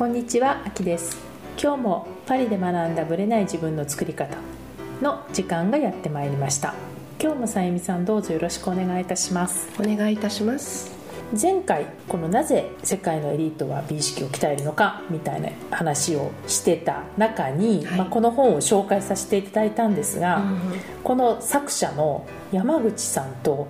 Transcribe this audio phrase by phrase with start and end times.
[0.00, 1.18] こんにちは、あきです。
[1.62, 4.34] 今日もパリで学んだブレない自分の作り方
[5.02, 6.72] の時間がやってまいりました。
[7.20, 9.68] 今日もさゆみさんどうぞよろしくお願いいたします。
[9.78, 10.90] お願いいたします。
[11.38, 20.60] 前回このなぜ世界のエリートは美意識を鍛えるのかみたいな話をしてた中に、はい、まあ、この本を紹介させていただいたんですが、うん、
[21.04, 23.68] この作者の山口さんと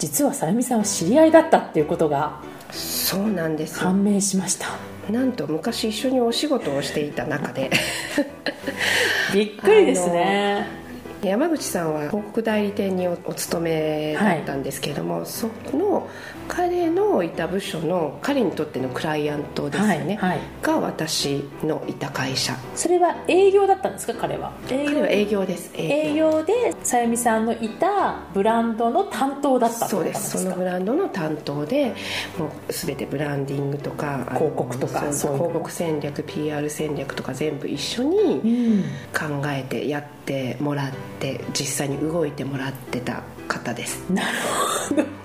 [0.00, 2.40] 実はさゆみさんは知り合いだったっていうことが
[2.72, 7.70] そうなんです判明しましたなんと昔一緒にお仕事をしていた中で。
[9.34, 10.66] びっくりですね。
[11.22, 16.08] 山口さんは広告代理店にお勤めだったんですけれども、はい、その
[16.48, 22.56] 彼のいた部署の彼にとってのクライアントですよね、はいはい、が私のいた会社。
[22.74, 24.14] それは営業だったんですか？
[24.14, 24.52] 彼は。
[24.68, 25.70] 彼は営業です。
[25.74, 26.42] 営業。
[26.42, 30.38] でさゆみさんのいたブランドの担当だったそうです。
[30.42, 31.94] そのブランドの担当で
[32.38, 44.08] もう全てブランディングとか広告とか広告戦略 PR 戦略とか全部一緒に考えてやってもらって実際に動いてもらってた方です。
[44.10, 44.28] なる
[44.88, 45.17] ほど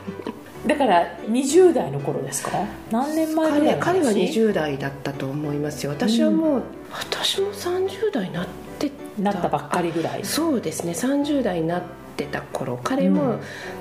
[0.66, 2.52] だから20代の頃ですか？
[2.90, 5.92] 何年前ぐらい彼は20代だったと思いますよ。
[5.92, 8.48] 私はもう、うん、私も30代になっ
[8.80, 10.24] てなったばっかりぐらい。
[10.24, 10.94] そうですね。
[10.94, 11.82] 30代になっ
[12.16, 12.80] てた頃。
[12.82, 13.40] 彼も、うん、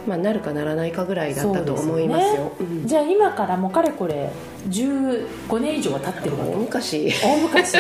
[0.09, 2.51] まあ、なるかならないかぐらいだったと思いますよ、ね。
[2.61, 4.33] うん、じゃあ今からもうかれこれ
[4.69, 7.13] 15年以上は経ってるわけ大昔。
[7.23, 7.75] 大昔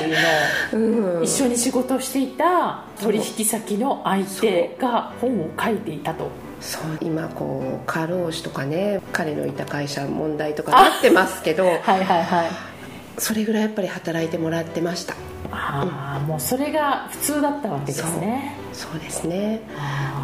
[0.72, 6.28] の一緒に仕事をしていた取引先の相手が本を書いていたと
[6.62, 11.66] そう今こう過労死とかね彼のいた会社問題とかなってますけど。
[11.66, 12.71] はいはいはい。
[13.18, 15.14] それぐらいやっぱり働いてもらってました。
[15.50, 18.56] ああ、うん、もうそれが普通だったわけですね。
[18.72, 18.98] そう。
[18.98, 19.60] ですね。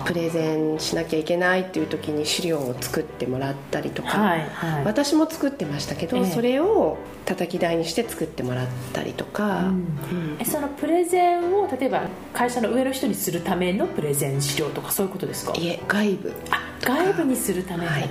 [0.07, 9.67] プレゼンしなきゃいけないっていう時に資料を作ってもらったりとか、はいはい、私も作ってましたけど、ええ、それを叩き台にして作ってもらったりとか、うん。
[9.67, 15.53] うん、えそのプレゼンを例えば会社の上の人にするためのプレゼン資料とかそういうことですか？
[15.55, 16.33] いえ外部。
[16.51, 18.09] あ外部にするためはい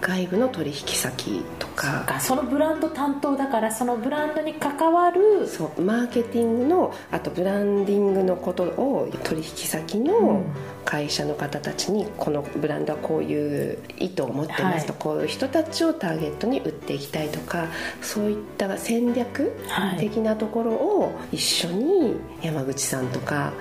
[0.00, 2.20] 外部の取引先とか。
[2.20, 10.42] そのブランド担当だからそのブランドに関わるそうマーケティングのあとブランディングのことを取引先の
[10.84, 17.68] 会社の方たちにこのブランドはこういう意図を持ってますと、はい、こういう人たちをターゲットに売っていきたいとか
[18.02, 19.52] そういった戦略
[19.98, 23.52] 的なところを一緒に山口さんとか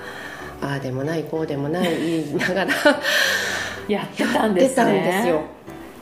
[0.62, 2.74] ああでもないこうでもない言いながら
[3.88, 4.80] やってたんです
[5.28, 5.42] よ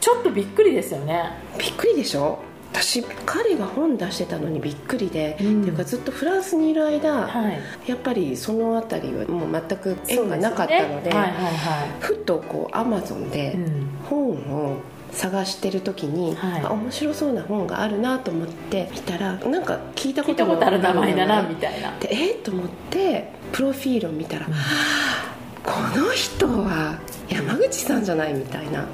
[0.08, 1.34] ちょっとびっくりですよね。
[1.60, 2.40] びっくりでしょ？
[2.72, 11.18] 私彼が本出してたのにびっくりで、うん、っていうかずっとフランスにいる間、はい、やっぱりその辺りはもう全く縁がなかったので、ね。
[11.18, 13.58] はいはいはい、ふとこうアマゾンで
[14.10, 14.78] 本を
[15.12, 21.92] 探してる時に、はい、あ面白そうな本があるなと思って見たらなんか聞いたことある名前だなみたいな。
[22.00, 22.32] でえ？
[22.32, 24.54] っ、と思ってプロフィールを見たら、うん、
[25.66, 26.98] この人は
[27.28, 28.86] 山口さんじゃないみたいな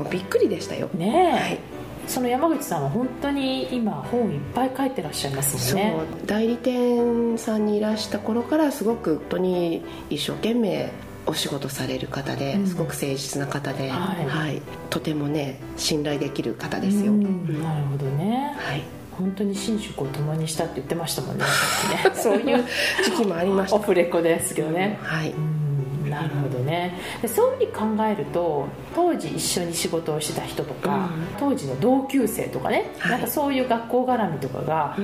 [0.00, 0.88] もうびっくりでしたよ。
[0.94, 1.58] ねはい。
[2.06, 5.94] その山口さんは本当に今本いっぱい書いてらっしゃいますもんね。
[5.96, 10.90] そう代理店さんにいらした頃からすごく本当に一生懸命
[11.26, 18.56] お仕事される方で、うん、すごく誠実な方で、はい、はい、とてもね信頼できる方ですよ、うん、なるほどね。
[18.58, 18.82] はい。
[19.12, 21.44] 本当に寝食を共にしたって言ってましたもんね。
[22.04, 22.10] ね。
[22.14, 22.64] そういう
[23.04, 23.76] 時期もありました。
[23.76, 25.34] オフレコですけどね、うん、はい、
[26.10, 26.98] なるほどね。
[27.22, 34.96] でそういうふうに考えると当時一緒に仕事をしてた人とか、うん、当時の同級生とかね、はい、なんかそういう学校絡みとかが、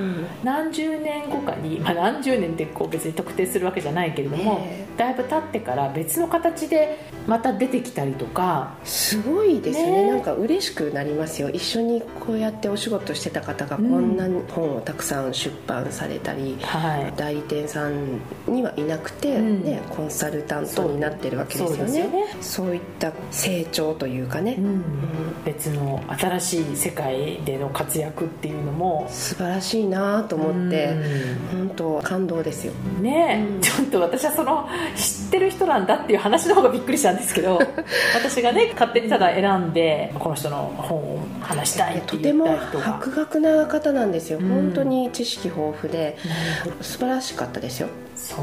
[0.43, 6.97] 何十年後かに、まあ、何十年ってこう別に特定するわけじゃないけれども、だいぶ経ってから別の形で
[7.27, 9.87] また出てきたりとかすごいですね。
[10.03, 10.11] ね。
[10.11, 11.49] なんか嬉しくなりますよ。
[11.49, 16.59] 一緒にこうやってお仕事してた方がこんな本をたくさん出版されたり、うん。
[16.59, 22.25] はい、代理店さんにはいなくて、ね、コンサルタントになってるわけですよね。
[22.41, 24.65] そう、ね、いった成長というかね、うん。
[24.65, 24.83] うん、
[25.45, 30.95] 別の新しい世界での活躍っていうのも素晴らしいなと思って、
[31.51, 32.73] 本当感動ですよ。
[33.01, 37.59] ね、ちょっと私はその知ってる人なんだっていう話の方がびっくりしたんですけど
[38.15, 42.57] 私がね勝手にただ選んでこの人の本を話したいって言った人が。
[42.57, 46.17] とても博学な方なんですよ、本当に知識豊富で
[46.81, 47.87] 素晴らしかったですよ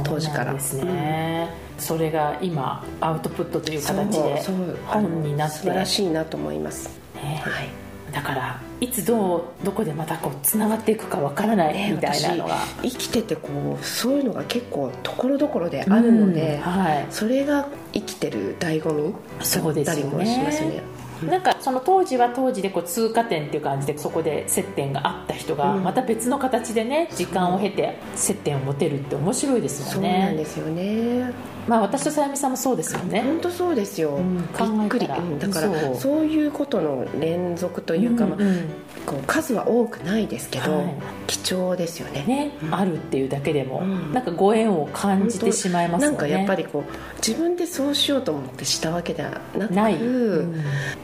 [0.04, 4.42] 当時からですね、うん、それが今アウトプットという形で
[4.86, 5.58] 本になって。
[5.58, 7.68] 素晴らしいなと思います、ね、はい。
[8.12, 16.60] だからいつどうどこでまたこうつながっていくかわからないみたいなのが、生きててこうそういうのが結構ところどころであるので、うん。
[16.60, 20.82] はい、それが生きてる醍醐味だったりもしますね
[21.22, 30.10] なんかその当時は当時でこう通過点っていう感じでそこで接点があった人がまた別の形でね時間を経て接点を持てるって面白いですよね。
[30.10, 33.22] そうなんですよねまあ私とさゆみさんもそうですよね。
[33.22, 36.24] 本当そうですよ、うん、考えくり、うん、だからそう。
[36.24, 38.68] いうことの連続というか、うんうん、
[39.06, 40.94] こう数は多くないですけど、はい、
[41.26, 42.24] 貴重ですよね。
[42.26, 46.16] ね、うん、あるっていうだけでも、うん、なんかご縁を感じてしまいますよね。
[46.16, 49.98] なんかやっぱりこう自分でそうしようと思ってしたわけではなくない、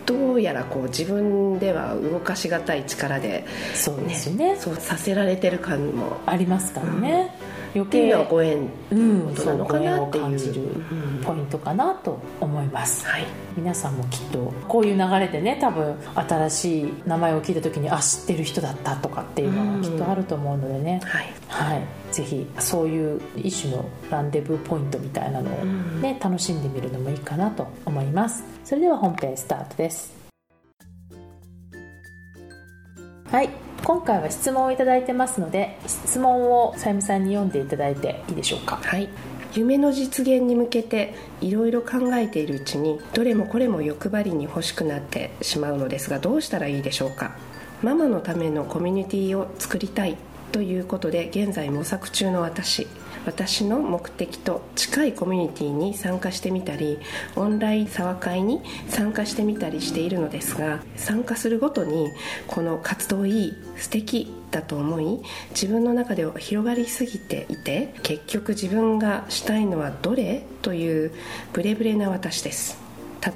[0.06, 4.56] どうやらこう自分では動かしがたい力で、そうですね。
[4.58, 7.34] そうさせられてる感もありますからね、
[7.74, 10.62] 余計なご縁っていうことなのかなっていう、感じる
[11.22, 13.26] ポイントかなと思います、はい、
[13.56, 28.42] 皆さんもきっとこういう流れでね多分新しい名前を聞いた時にあ知ってる人だったとかっていうのがきっとあると思うのでね、はい、はい、ぜひそういう一種のランデブーポイントみたいなのをね、楽しんでみるのもいいかなと思います。
[28.64, 30.20] それでは本編スタートです。
[33.30, 38.76] はい今回は質問を頂いてますので質問をさゆみさんに読んでいただいていいでしょうか。
[38.76, 39.08] はい。
[39.54, 47.36] 夢の実現に向けていろいろ考えているうちにどれもこれも欲張りに欲しくなってしまうのですがどうしたらいいでしょうか。
[47.82, 50.16] ママのためのコミュニティを作りたい
[50.52, 52.86] ということで現在模索中の私。
[53.26, 56.98] 私の目的と近いコミュニティに参加してみたり
[57.36, 62.08] オンライン沢会に参加してみたりしているのですが参加するごとに
[62.46, 65.20] この活動いい素敵だと思い
[65.50, 71.12] 自分の中で広がりすぎていて結局自分がしたいのはどれという
[71.52, 72.89] ブレブレな私です。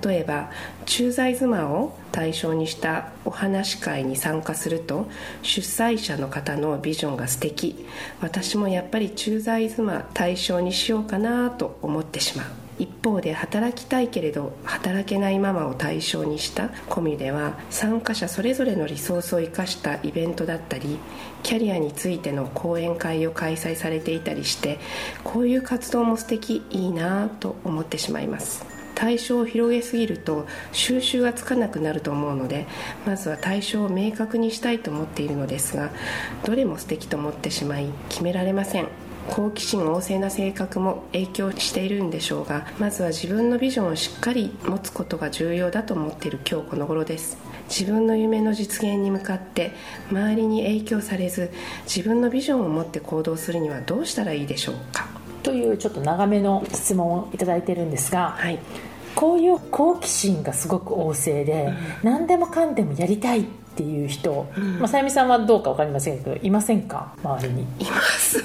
[0.04, 0.50] 例えば
[0.86, 5.08] 駐在妻を対象にしたお話会に参加すると
[5.42, 7.86] 主催者の方のビジョンが素敵。
[8.20, 12.46] 私もやっぱり駐在妻対象にしようかなと思ってしまう。
[12.78, 20.98] 一方で働きたいけれど働けないママを対象にしたコミュでは参加者それぞれのリソースを生かしたイベントだったり
[21.42, 24.80] キャリアについての講演会を開催されていたりして
[25.22, 28.73] こういう活動も素敵いいなと思ってしまいます。
[28.94, 32.66] 対象を広げすぎると収集がつかなくなると思うので
[33.06, 35.90] まずは対象を明確にしたいと思っているのですが
[36.44, 38.88] どれも素敵と思ってしまい決められません。
[39.28, 47.38] 好奇心旺盛な性格も影響しているんでしょうがまずは自分のビジョンをしっかり持つことが重要だと思っている今日この頃です。
[47.68, 49.72] 自分の夢の実現に向かって
[50.10, 51.50] 周りに影響されず
[51.86, 55.13] 自分のビジョンを持って行動するにはどうしたらいいでしょうか。
[55.44, 58.58] というちょっと長めの質問を頂いてるんですが、はい、
[59.14, 63.44] こういう好奇心がすごく旺盛で、うん、何でもかんでもやりたいっ
[63.76, 67.14] ていう人、うん、まあ、さゆみさんはどうか分かりませんけどいませんか？
[67.22, 67.62] 周りに。
[67.62, 68.42] います。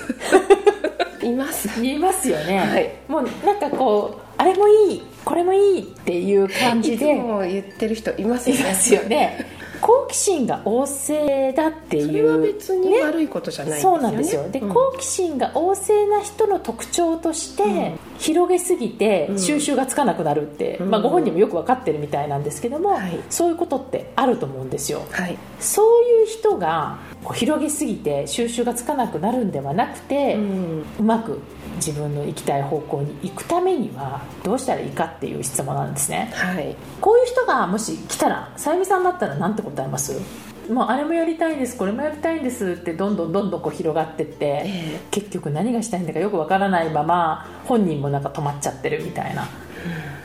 [1.26, 1.84] います。
[1.84, 7.14] いますよね、はい、もうなんかこうあれもいいこれもいいっていう感じで。
[7.14, 8.62] いつも言ってる人いますよね。
[8.62, 14.50] いますよね好奇心が旺盛だっていうそれは別に悪いことじゃないですよね、そうなんですよ。
[14.50, 22.98] で、うん、好奇心が旺盛な人の特徴として、うん、広げすぎて収集がつかなくなるって、うん、まあ、ご本人もよく分かってるみたいなんですけども、
[23.30, 30.38] そういうことってあると思うんですよ、はい、そういう人がこう広げすぎて収集がつかなくなるんではなくて、
[31.00, 31.40] うまく
[31.76, 40.20] 自分の行きたい方向に行くためにはどうしたらいいかっていう質問なんですね、はい、こういう人がもし来たらさゆみさんだったら何て答えます？
[40.70, 49.48] もうあれもやりたいんですこれもやりたいんですってどんどんどんどんこう広がってって、えー、結局何がしたいんだかよくわからないまま本人もなんか止まっちゃってるみたいな、うん、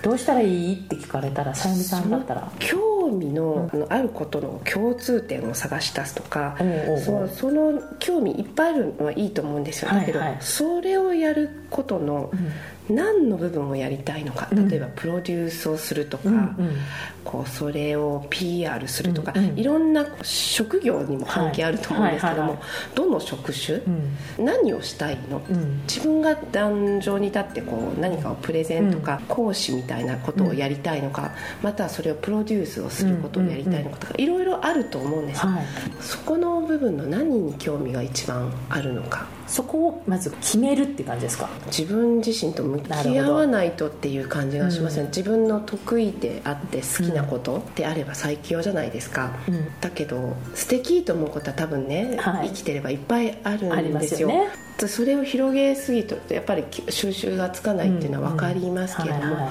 [0.03, 0.75] どうしたらいい？
[0.75, 2.51] って聞かれたらさゆみさんだったら。
[2.59, 12.51] 興味の,、あのあることの共通点を探し出すとか、うん、そその興味いっぱいあるのはいいと思うんですよ、だけど、はいはい、それをやることの、うん
[12.88, 16.76] 何の部分をやりたいのか例えばプロデュースをするとか、うん、
[17.25, 22.62] こうそれを PR するとか、うんうん、いろんな職業にも関係あると思うんですけども、
[22.95, 35.64] どの職種、うん、何をしたいの、うん、自分が壇上に立ってこう何かをプレゼンとか、講師みたいなことをやりたいのか、またはそれをプロデュースをすることをやりたいのかとか、いろいろあると思うんです、はい、
[36.00, 41.49] そこの部分の何に興味が一番あるのかそこをまず決めるって感じですか？
[41.67, 54.29] 自分自身と向き合わないとっていう感じがしますね、うん、自分の得意であって好きなことであれば最強じゃないですか、うん、だけど素敵と思うことは多分ね、はい、生きてればいっぱいあるんですよ。
[54.29, 54.49] ね。
[54.89, 59.51] それを広げすぎるとやっぱり収集がつかないっていうのは分かりますけれども、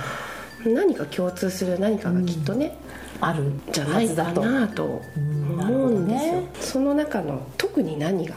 [0.65, 2.77] 何か共通する何かがきっとね、
[3.21, 3.43] ある。
[3.43, 8.35] んじゃないかなと思うんですよ、ね、その中の特に何が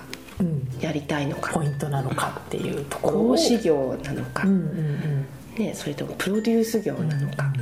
[0.80, 7.52] やりたいのか、ポイントなのかっていうところ講師業なのか、ね、それともプロデュース業なのか、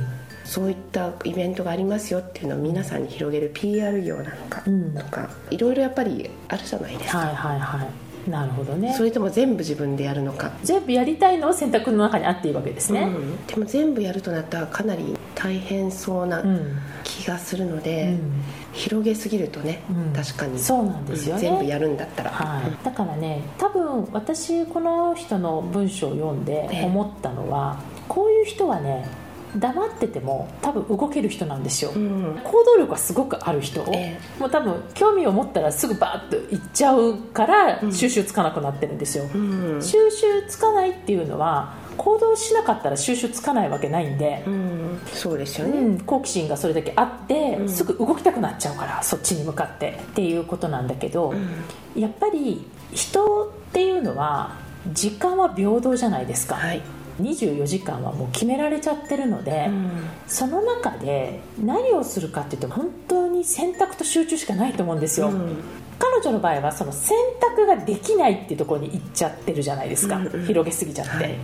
[0.43, 7.17] そういったイベントがありますよっていうのを皆さんに広げる PR 業なのかとか、うん、いろいろやっぱりあるじゃないですか。
[7.19, 7.89] はいはいはい
[8.27, 8.93] なるほどね。
[8.93, 10.51] それとも全部自分でやるのか。
[10.63, 16.43] 全部やりたいのを選択の中にあっていいわけですね、うん、でも全部やるとなったらかなり大変そうな
[17.03, 20.57] 気がするので、うん、広げすぎるとね、うん、確かに。
[20.59, 29.07] そうなんですよ、ね、全部やるんだったら、はい、だからね多分私この人の文章を読んで思ったのは、こういう人はね
[29.59, 51.33] 黙ってても多分動ける人なんですよ、うん、行動力がすごくある人、えー、もう多分興味を持ったらすぐバーッといっちゃうから収集つかなくなってるんですよ、うん、収集つかないっていうのは行動しなかったら収集つかないわけないんで、うん、そうですよね、うん、好奇心がそれだけあって、すぐ動きたくなっちゃうからそっちに向かってっていうことなんだけど、
[51.95, 54.57] やっぱり人っていうのは
[54.91, 56.81] 時間は平等じゃないですか、はい
[57.21, 59.89] 24時間はもう決められちゃってるので、うん、
[60.27, 65.63] その中で何をするかっていうと本当に選択と集中しかないと思うんですよ、うん、
[65.97, 71.37] 彼女の場合はその選択ができないっていうところに行っちゃってるじゃないですか、うんうん、広げすぎちゃって、はい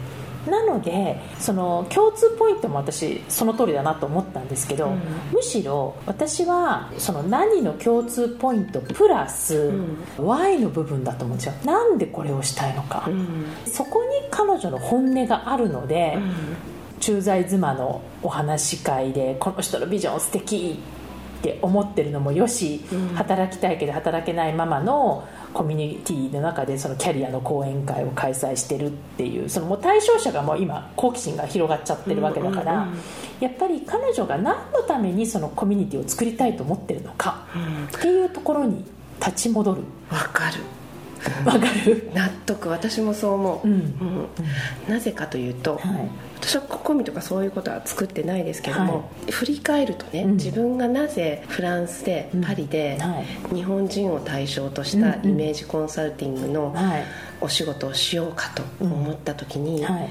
[0.50, 5.00] なのでその共通ポイントも私その通りだなと思ったんですけど、うん、
[5.32, 9.56] むしろ私はその何の共通ポイントプラス、
[10.18, 11.54] うん、Y の部分だと思うんですよ。
[11.66, 16.18] なんでこれをしたいのか、うん、そこに彼女の本音があるので、
[17.00, 20.80] 駐在妻のお話し会でこの人のビジョン素敵
[21.40, 22.82] って思ってるのもよし、
[23.16, 32.88] 働きたいけど働けないママのコミュニティの中でそのキャリアの講演会を開催してるっていうそのもう対象者がもう今好奇心が広がっちゃってるわけだから、
[33.40, 37.46] やっぱり彼女が何のためにそのコミュニティを作りたいと思ってるのか
[37.96, 38.86] っていうところに
[39.20, 39.84] 立ち戻る。
[40.10, 40.58] わかる
[41.46, 42.10] わかる？
[42.14, 43.74] 納得私もそう思う、うん。
[43.74, 43.78] う
[44.90, 45.82] ん、なぜかというと、はい、
[46.40, 52.98] 私はココミとかそういうことは作ってないですけども、はい、振り返るとね、うん、自分がなぜフランスでパリで
[53.54, 56.76] 日本人を対象としたイメージコンサルティングの
[57.40, 60.10] お仕事をしようかと思った時に、はい。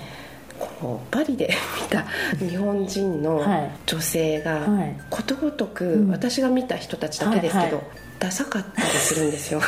[0.60, 2.04] こうパリで見た
[2.36, 4.68] 日本人の女性が
[5.08, 7.82] ことごとく私が見た人たちだけですけど
[8.20, 9.60] ダサかったりするんですよ。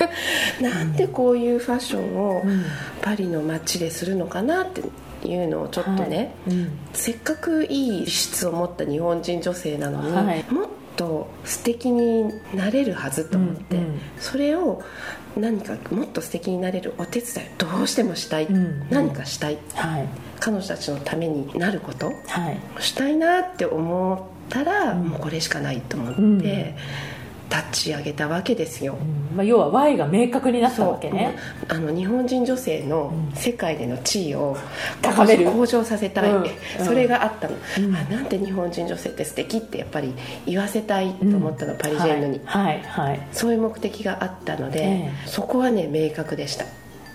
[0.60, 2.42] なんでこういうファッションを
[3.02, 4.82] パリの街でするのかなって
[5.28, 6.56] いうのをちょっとね、はい。
[6.56, 10.66] うん、せっかくいい質を持った日本人女性なのに、はい、もっ
[10.96, 14.82] と素敵になれるはずと思って、うんうん、それを
[15.36, 20.08] 何かもっと素敵になれるお手伝いをどうしてもしたい、うんうん、何かしたい、はい、
[20.40, 22.12] 彼女たちのためになること、は
[22.50, 26.74] い、したいなって思ったら、もうこれしかないと思って。
[27.50, 31.36] 立ち上げたわけですよ、うん、まあ、要は Y が明確になったわけね。
[31.68, 34.56] あの日本人女性の世界での地位を
[35.02, 35.50] 高める。
[35.50, 40.14] 向上させたい、うん、それがあったの、うん、あなんて日本人女性って素敵ってやっぱり
[40.46, 46.64] 言わせたいと思ったの、パリジェンヌに、はい、はい、そういう目的があったので、えー、そこはね明確でした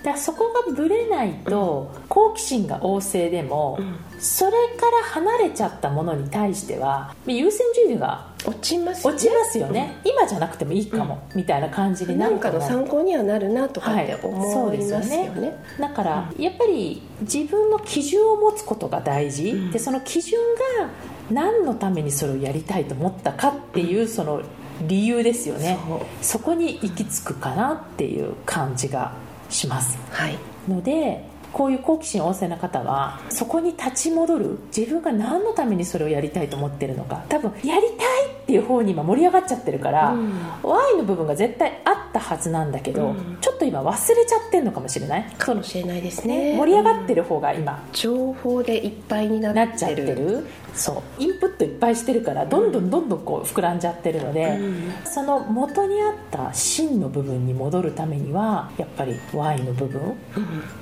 [0.05, 3.79] だそこがぶれないと、好奇心が旺盛でも、
[4.19, 15.17] それから離れちゃったものに対しては優先順位が落ちます、ね、落ちますよね、うん、今じゃなくてもいいかも、うん、みたいな感じになるかの参考にはなるなとかって思いますよね。
[15.17, 15.65] はい、よね。
[15.79, 20.39] だから、やっぱり自分の基準を持つことが大事、うん、でその基準
[20.79, 20.89] が
[21.31, 24.43] 何のためにそれをやりたいと思ったかっていう、その
[24.87, 25.79] 理由ですよね。
[26.21, 29.13] そこに行き着くかなっていう感じが
[29.49, 30.37] します、はい、
[30.67, 31.23] ので
[31.53, 37.23] こういう好奇心旺盛な方はそこに立ち戻る自分が何のためにそれをやりたいと思ってるのか。
[37.29, 45.23] 多分やりたいっていう方に今盛り上がっちゃってるから、うん、Y の部分が絶対あったはずなんだけど、うん、ちょっと今忘れちゃってるのかもしれない？
[45.35, 46.55] かもしれないですね。
[46.55, 50.45] 盛り上がってる方が今、うん、情報でいっぱいになっちゃってる？
[50.75, 51.23] そう。
[51.23, 60.15] インプットいっぱいしてるからどんどんどんどんこう膨らんじゃってるので、うん、その元にあった真の部分に戻るためにはやっぱり Y の部分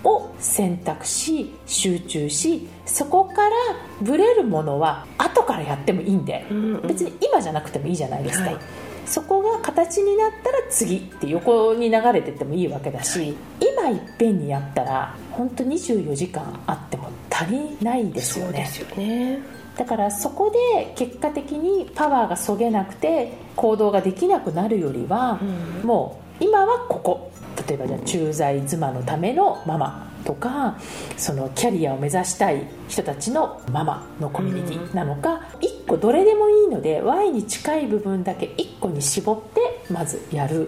[0.04, 3.56] を選択し集中しそこから
[4.02, 8.46] ブレるものは後からやってもいいんで、うんうん、別に今じゃなくてもいいじゃないですか。
[8.46, 8.58] はい。
[9.06, 18.68] そこが形になったら次って横に流れてってもいいわけだし今いっぺんにやったら本当24時間あっても足りないですよね。
[18.80, 19.40] よね。
[19.78, 27.23] だからそこで結果的にパワーがそげなくて行動ができなくなるよりは、うん、もう今はここ
[27.68, 30.78] 例えばじゃあ駐在妻のためのママとか
[31.18, 40.68] そのキャリアを目指したい人たちのママのコミュニティなのか、うん、1個どれでもいいので Y に近い部分だけ1個に絞ってまずやる、うん、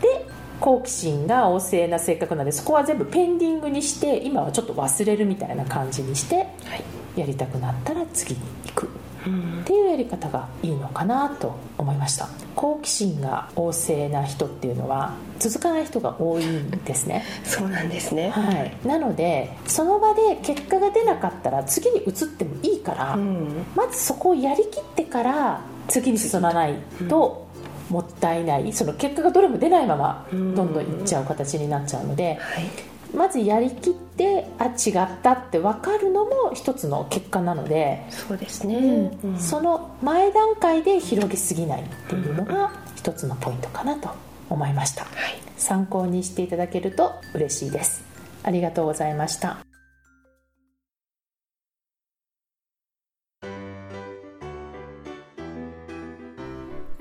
[0.00, 0.26] で
[0.60, 6.84] 好奇心が旺盛な性格なのでそこは全部ペンディングにして今はちょっと忘れるみたいな感じにして、はい。
[7.16, 8.88] やりたくなったら次に行く
[9.26, 12.28] っていうやり方がいいのかなと思いました。
[12.54, 17.24] 好奇心が旺盛な人っていうのは続かない人が多いんですね。
[17.44, 26.74] そうなんですね、はい、なのでその場で結果が出なかったら次に移ってもいいから、うん、まずそこをやりきってから次に進まない
[27.08, 27.46] と、
[27.90, 28.72] もったいない。
[28.72, 32.64] その結果がどれも出ないままどんどんいっちゃう形になっちゃうので、はい
[33.16, 44.10] まずやりきってあ違ったって分かるのも一つの結果なのでそうですね、うん、その前段階で広げすぎないっていうのが一つのポイントかなと
[44.50, 45.12] 思いました、はい、
[45.56, 48.04] 参考にしていただけると嬉しいです。
[48.42, 49.58] ありがとうございました。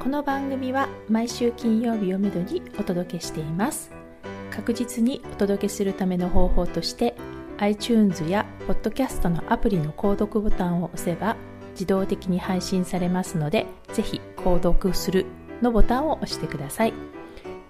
[0.05, 4.04] この番組は毎週金曜日をめどにお届けしています
[4.55, 7.15] 確実にお届けするための方法として
[7.57, 11.35] iTunes や Podcast のアプリの購読ボタンを押せば
[11.71, 15.25] 自動的に配信されますのでぜひ購読する
[15.62, 16.93] のボタンを押してください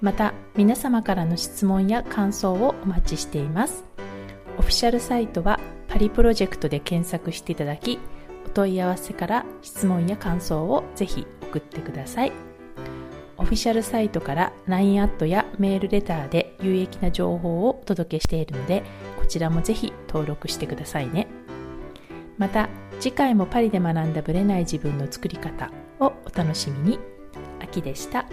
[0.01, 3.83] また皆様からの質問や感想をお待ちしています
[4.57, 7.99] オフィシャルサイトはパリプロジェクトで検索していただき
[8.45, 12.55] お問い合わせから質問や感想をぜひ送ってください。
[13.37, 18.83] オフィシャルサイトから LINE アットやメールレターで有益な情報をお届けしているので
[19.19, 21.27] こちらもぜひ登録してくださいね
[22.37, 22.69] また
[22.99, 26.99] 次回もパリで学んだブレない自分の作り方をお楽しみに
[27.61, 28.25] 秋でした。